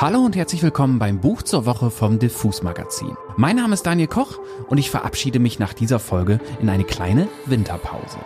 [0.00, 3.16] Hallo und herzlich willkommen beim Buch zur Woche vom Diffus Magazin.
[3.36, 7.26] Mein Name ist Daniel Koch und ich verabschiede mich nach dieser Folge in eine kleine
[7.46, 8.18] Winterpause.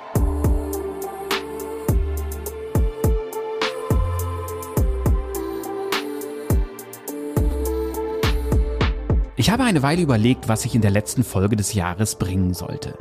[9.36, 12.98] Ich habe eine Weile überlegt, was ich in der letzten Folge des Jahres bringen sollte.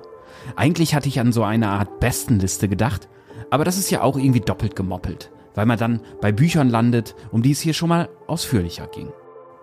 [0.56, 3.10] Eigentlich hatte ich an so eine Art Bestenliste gedacht,
[3.50, 7.42] aber das ist ja auch irgendwie doppelt gemoppelt weil man dann bei Büchern landet, um
[7.42, 9.10] die es hier schon mal ausführlicher ging.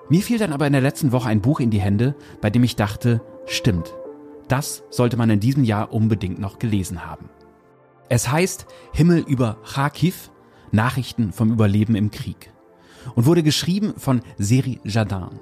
[0.09, 2.65] Mir fiel dann aber in der letzten Woche ein Buch in die Hände, bei dem
[2.65, 3.95] ich dachte, stimmt,
[4.49, 7.29] das sollte man in diesem Jahr unbedingt noch gelesen haben.
[8.09, 10.31] Es heißt Himmel über Kharkiv,
[10.73, 12.51] Nachrichten vom Überleben im Krieg
[13.15, 15.41] und wurde geschrieben von Seri Jardin.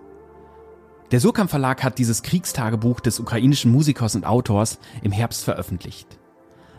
[1.12, 6.18] Der Surkamp Verlag hat dieses Kriegstagebuch des ukrainischen Musikers und Autors im Herbst veröffentlicht.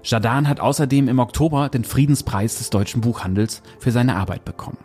[0.07, 4.77] Jadan hat außerdem im Oktober den Friedenspreis des deutschen Buchhandels für seine Arbeit bekommen.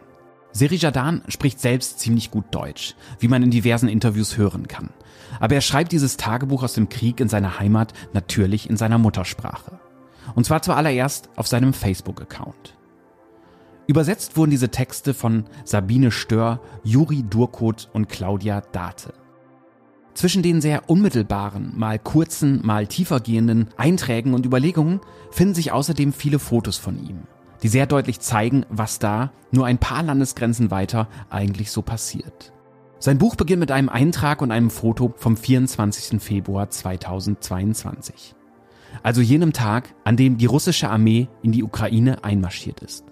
[0.50, 4.90] Seri Jadan spricht selbst ziemlich gut Deutsch, wie man in diversen Interviews hören kann.
[5.38, 9.79] Aber er schreibt dieses Tagebuch aus dem Krieg in seiner Heimat natürlich in seiner Muttersprache.
[10.34, 12.76] Und zwar zuallererst auf seinem Facebook-Account.
[13.86, 19.12] Übersetzt wurden diese Texte von Sabine Stör, Juri Durkot und Claudia Date.
[20.15, 26.38] Zwischen den sehr unmittelbaren, mal kurzen, mal tiefergehenden Einträgen und Überlegungen finden sich außerdem viele
[26.38, 27.23] Fotos von ihm,
[27.63, 32.52] die sehr deutlich zeigen, was da, nur ein paar Landesgrenzen weiter, eigentlich so passiert.
[32.99, 36.23] Sein Buch beginnt mit einem Eintrag und einem Foto vom 24.
[36.23, 38.35] Februar 2022.
[39.02, 43.04] Also jenem Tag, an dem die russische Armee in die Ukraine einmarschiert ist.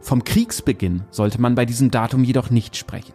[0.00, 3.14] Vom Kriegsbeginn sollte man bei diesem Datum jedoch nicht sprechen.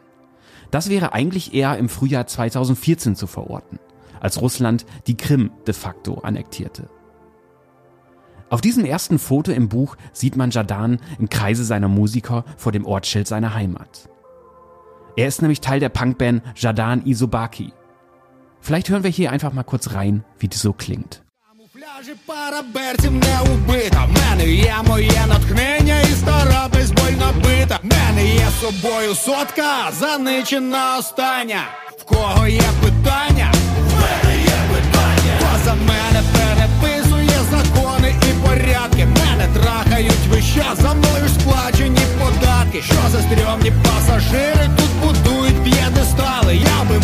[0.73, 3.77] Das wäre eigentlich eher im Frühjahr 2014 zu verorten,
[4.19, 6.89] als Russland die Krim de facto annektierte.
[8.49, 12.87] Auf diesem ersten Foto im Buch sieht man Jadan im Kreise seiner Musiker vor dem
[12.87, 14.09] Ortsschild seiner Heimat.
[15.15, 17.71] Er ist nämlich Teil der Punkband Jadan Isobaki.
[18.59, 21.22] Vielleicht hören wir hier einfach mal kurz rein, wie das so klingt.
[22.03, 24.05] Пляжі параберців не убита.
[24.05, 27.79] В мене є моє натхнення і стара бейсбольна бита.
[27.83, 31.61] В мене є собою сотка, заничена остання.
[31.99, 33.51] В кого є питання?
[33.77, 35.33] В мене є питання.
[35.37, 39.05] Хто за мене переписує закони і порядки.
[39.05, 40.23] Мене трахають
[40.55, 42.81] час, за мною ж сплачені податки.
[42.81, 46.55] Що за стрьомні пасажири тут будують п'єдестали.
[46.55, 47.01] Я би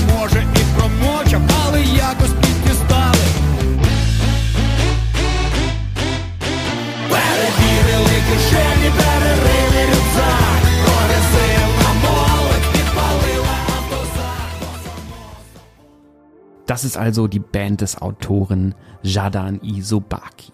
[16.79, 18.73] Das ist also die Band des Autoren
[19.03, 20.53] Jadan Isobaki.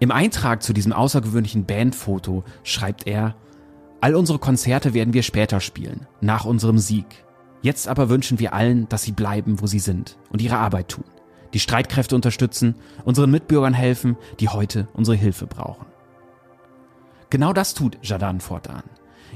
[0.00, 3.36] Im Eintrag zu diesem außergewöhnlichen Bandfoto schreibt er,
[4.00, 7.24] All unsere Konzerte werden wir später spielen, nach unserem Sieg.
[7.60, 11.04] Jetzt aber wünschen wir allen, dass sie bleiben, wo sie sind und ihre Arbeit tun,
[11.54, 12.74] die Streitkräfte unterstützen,
[13.04, 15.86] unseren Mitbürgern helfen, die heute unsere Hilfe brauchen.
[17.30, 18.82] Genau das tut Jadan fortan.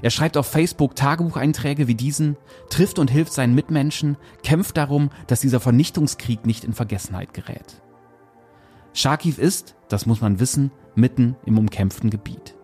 [0.02, 2.36] Er schreibt auf Facebook Tagebucheinträge wie diesen,
[2.68, 7.82] trifft und hilft seinen Mitmenschen, kämpft darum, dass dieser Vernichtungskrieg nicht in Vergessenheit gerät.
[8.92, 12.54] Charkiw ist, das muss man wissen, mitten im umkämpften Gebiet.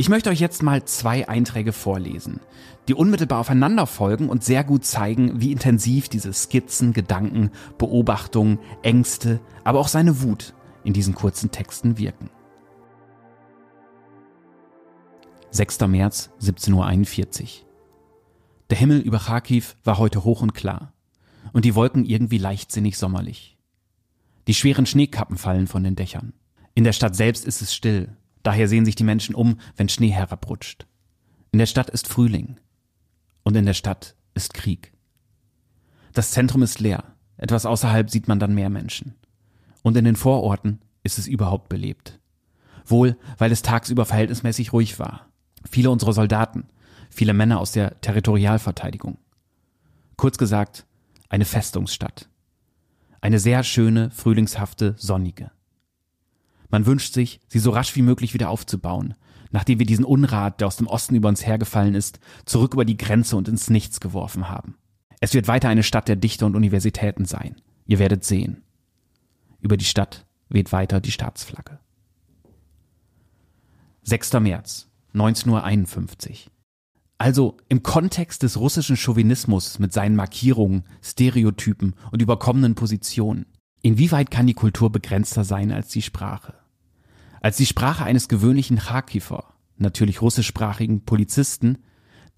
[0.00, 2.38] Ich möchte euch jetzt mal zwei Einträge vorlesen,
[2.86, 9.40] die unmittelbar aufeinander folgen und sehr gut zeigen, wie intensiv diese Skizzen, Gedanken, Beobachtungen, Ängste,
[9.64, 12.30] aber auch seine Wut in diesen kurzen Texten wirken.
[15.50, 15.80] 6.
[15.80, 17.48] März, 17.41 Uhr.
[18.68, 20.92] Der Himmel über Kharkiv war heute hoch und klar
[21.52, 23.56] und die Wolken irgendwie leichtsinnig sommerlich.
[24.46, 26.34] Die schweren Schneekappen fallen von den Dächern.
[26.74, 30.10] In der Stadt selbst ist es still, daher sehen sich die Menschen um, wenn Schnee
[30.10, 30.86] herabrutscht.
[31.50, 32.60] In der Stadt ist Frühling
[33.42, 34.92] und in der Stadt ist Krieg.
[36.12, 37.04] Das Zentrum ist leer,
[37.38, 39.14] etwas außerhalb sieht man dann mehr Menschen.
[39.82, 42.20] Und in den Vororten ist es überhaupt belebt.
[42.84, 45.28] Wohl, weil es tagsüber verhältnismäßig ruhig war.
[45.68, 46.68] Viele unserer Soldaten,
[47.10, 49.18] viele Männer aus der Territorialverteidigung.
[50.16, 50.86] Kurz gesagt,
[51.28, 52.28] eine Festungsstadt.
[53.20, 55.50] Eine sehr schöne, frühlingshafte, sonnige.
[56.70, 59.14] Man wünscht sich, sie so rasch wie möglich wieder aufzubauen,
[59.50, 62.96] nachdem wir diesen Unrat, der aus dem Osten über uns hergefallen ist, zurück über die
[62.96, 64.76] Grenze und ins Nichts geworfen haben.
[65.20, 67.56] Es wird weiter eine Stadt der Dichter und Universitäten sein.
[67.86, 68.62] Ihr werdet sehen.
[69.60, 71.78] Über die Stadt weht weiter die Staatsflagge.
[74.02, 74.34] 6.
[74.34, 76.46] März, 1951.
[76.46, 76.52] Uhr.
[77.18, 83.46] Also im Kontext des russischen Chauvinismus mit seinen Markierungen, Stereotypen und überkommenen Positionen.
[83.82, 86.54] Inwieweit kann die Kultur begrenzter sein als die Sprache?
[87.40, 91.78] Als die Sprache eines gewöhnlichen Kharkiver, natürlich russischsprachigen Polizisten,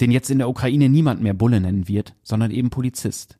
[0.01, 3.39] den jetzt in der Ukraine niemand mehr Bulle nennen wird, sondern eben Polizist,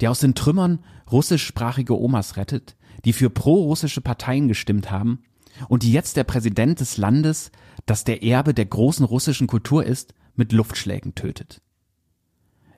[0.00, 0.80] der aus den Trümmern
[1.10, 5.22] russischsprachige Omas rettet, die für pro-russische Parteien gestimmt haben
[5.68, 7.50] und die jetzt der Präsident des Landes,
[7.86, 11.60] das der Erbe der großen russischen Kultur ist, mit Luftschlägen tötet.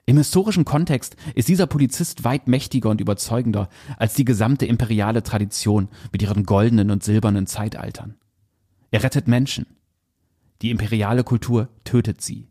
[0.07, 5.89] Im historischen Kontext ist dieser Polizist weit mächtiger und überzeugender als die gesamte imperiale Tradition
[6.11, 8.15] mit ihren goldenen und silbernen Zeitaltern.
[8.91, 9.65] Er rettet Menschen.
[10.61, 12.49] Die imperiale Kultur tötet sie.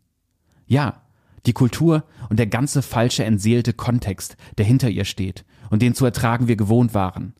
[0.67, 1.03] Ja,
[1.45, 6.05] die Kultur und der ganze falsche entseelte Kontext, der hinter ihr steht und den zu
[6.05, 7.33] ertragen wir gewohnt waren,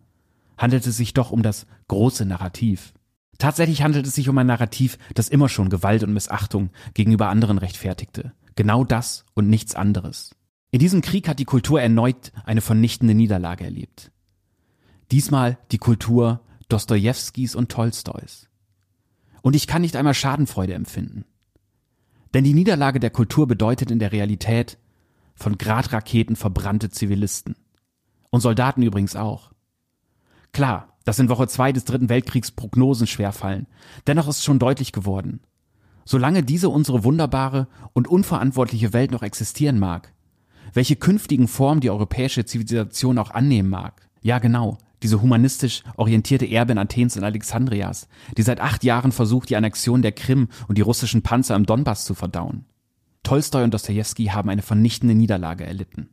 [0.57, 2.93] handelt es sich doch um das große Narrativ.
[3.37, 7.57] Tatsächlich handelt es sich um ein Narrativ, das immer schon Gewalt und Missachtung gegenüber anderen
[7.57, 8.33] rechtfertigte.
[8.55, 10.35] Genau das und nichts anderes.
[10.71, 14.11] In diesem Krieg hat die Kultur erneut eine vernichtende Niederlage erlebt.
[15.11, 18.47] Diesmal die Kultur Dostojewskis und Tolstois.
[19.41, 21.25] Und ich kann nicht einmal Schadenfreude empfinden.
[22.33, 24.77] Denn die Niederlage der Kultur bedeutet in der Realität
[25.35, 27.55] von Gradraketen verbrannte Zivilisten.
[28.29, 29.51] Und Soldaten übrigens auch.
[30.51, 33.67] Klar, dass in Woche zwei des Dritten Weltkriegs Prognosen schwerfallen.
[34.07, 35.39] Dennoch ist schon deutlich geworden.
[36.03, 40.13] Solange diese unsere wunderbare und unverantwortliche Welt noch existieren mag,
[40.73, 46.77] welche künftigen Formen die europäische Zivilisation auch annehmen mag, ja genau, diese humanistisch orientierte Erbin
[46.77, 51.21] Athens und Alexandrias, die seit acht Jahren versucht, die Annexion der Krim und die russischen
[51.21, 52.65] Panzer im Donbass zu verdauen.
[53.23, 56.09] Tolstoi und Dostoevsky haben eine vernichtende Niederlage erlitten.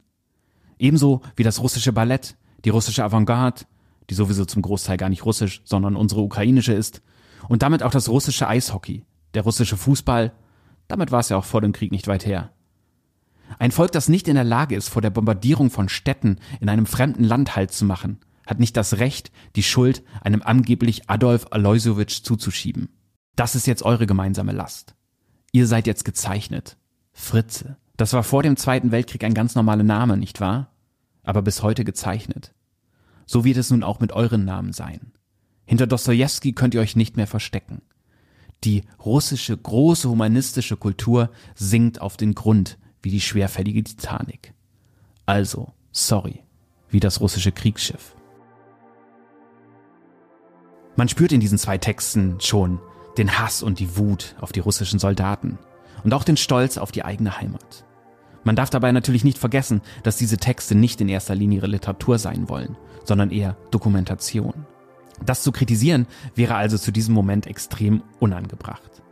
[0.78, 3.64] Ebenso wie das russische Ballett, die russische Avantgarde,
[4.10, 7.02] die sowieso zum Großteil gar nicht russisch, sondern unsere ukrainische ist,
[7.48, 9.04] und damit auch das russische Eishockey,
[9.34, 10.32] der russische Fußball,
[10.88, 12.50] damit war es ja auch vor dem Krieg nicht weit her.
[13.58, 16.86] Ein Volk, das nicht in der Lage ist, vor der Bombardierung von Städten in einem
[16.86, 22.22] fremden Land Halt zu machen, hat nicht das Recht, die Schuld einem angeblich Adolf Aloisowitsch
[22.22, 22.88] zuzuschieben.
[23.36, 24.94] Das ist jetzt eure gemeinsame Last.
[25.52, 26.76] Ihr seid jetzt gezeichnet.
[27.12, 27.76] Fritze.
[27.96, 30.70] Das war vor dem Zweiten Weltkrieg ein ganz normaler Name, nicht wahr?
[31.22, 32.54] Aber bis heute gezeichnet.
[33.32, 35.10] So wird es nun auch mit euren Namen sein.
[35.64, 37.80] Hinter Dostojewski könnt ihr euch nicht mehr verstecken.
[38.62, 44.52] Die russische große humanistische Kultur sinkt auf den Grund wie die schwerfällige Titanic.
[45.24, 46.42] Also, sorry,
[46.90, 48.14] wie das russische Kriegsschiff.
[50.96, 52.80] Man spürt in diesen zwei Texten schon
[53.16, 55.58] den Hass und die Wut auf die russischen Soldaten
[56.04, 57.86] und auch den Stolz auf die eigene Heimat.
[58.44, 62.18] Man darf dabei natürlich nicht vergessen, dass diese Texte nicht in erster Linie ihre Literatur
[62.18, 64.66] sein wollen, sondern eher Dokumentation.
[65.24, 69.02] Das zu kritisieren wäre also zu diesem Moment extrem unangebracht.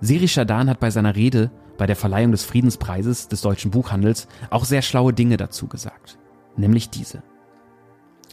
[0.00, 4.64] Seri Shadan hat bei seiner Rede bei der Verleihung des Friedenspreises des deutschen Buchhandels auch
[4.64, 6.18] sehr schlaue Dinge dazu gesagt,
[6.56, 7.22] nämlich diese.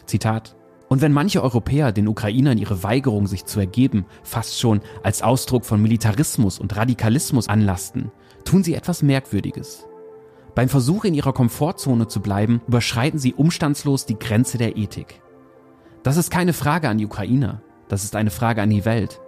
[0.05, 0.55] Zitat
[0.87, 5.65] und wenn manche Europäer den Ukrainern ihre Weigerung, sich zu ergeben, fast schon als Ausdruck
[5.65, 8.11] von Militarismus und Radikalismus anlasten,
[8.43, 9.87] tun sie etwas Merkwürdiges.
[10.55, 15.21] Beim Versuch, in ihrer Komfortzone zu bleiben, überschreiten sie umstandslos die Grenze der Ethik.
[16.01, 19.19] Das ist keine Frage an die Ukrainer, das ist eine Frage an die Welt.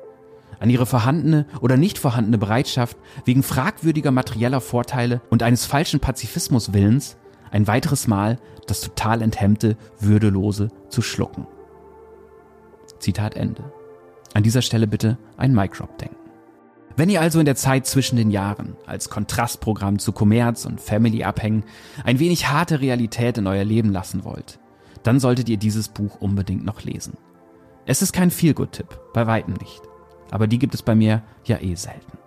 [0.60, 7.18] An ihre vorhandene oder nicht vorhandene Bereitschaft, wegen fragwürdiger materieller Vorteile und eines falschen Pazifismuswillens
[7.52, 11.46] ein weiteres Mal das total enthemmte, würdelose zu schlucken.
[13.00, 13.72] Zitat Ende.
[14.34, 16.27] An dieser Stelle bitte ein Microp denken.
[16.98, 21.24] Wenn ihr also in der Zeit zwischen den Jahren als Kontrastprogramm zu Kommerz und Family
[21.24, 21.64] abhängen
[22.04, 24.60] ein wenig harte Realität in euer Leben lassen wollt,
[25.04, 27.14] dann solltet ihr dieses Buch unbedingt noch lesen.
[27.86, 29.84] Es ist kein Feelgood-Tipp, bei weitem nicht.
[30.32, 32.18] Aber die gibt es bei mir ja eh selten.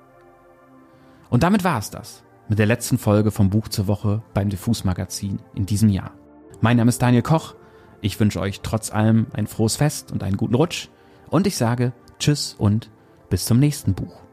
[1.30, 4.84] Und damit war es das mit der letzten Folge vom Buch zur Woche beim Diffus
[4.84, 6.12] Magazin in diesem Jahr.
[6.60, 7.56] Mein Name ist Daniel Koch.
[8.02, 10.90] Ich wünsche euch trotz allem ein frohes Fest und einen guten Rutsch.
[11.28, 12.88] Und ich sage Tschüss und
[13.30, 14.29] bis zum nächsten Buch.